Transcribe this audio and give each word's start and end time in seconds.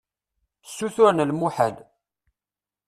Ssuturen 0.67 1.25
lmuḥal. 1.29 1.75